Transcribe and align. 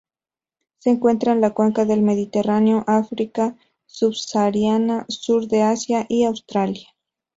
Se 0.79 0.89
encuentra 0.89 1.31
en 1.33 1.41
la 1.41 1.51
Cuenca 1.53 1.85
del 1.85 2.01
Mediterráneo, 2.01 2.83
África 2.87 3.55
subsahariana, 3.85 5.05
sur 5.09 5.47
de 5.47 5.61
Asia 5.61 6.07
y 6.09 6.23
Australia. 6.23 6.87